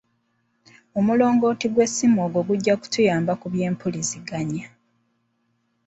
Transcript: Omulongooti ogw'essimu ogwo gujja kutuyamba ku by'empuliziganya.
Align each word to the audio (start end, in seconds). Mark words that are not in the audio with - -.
Omulongooti 0.99 1.65
ogw'essimu 1.67 2.17
ogwo 2.25 2.41
gujja 2.47 2.73
kutuyamba 2.81 3.33
ku 3.41 3.47
by'empuliziganya. 3.53 4.65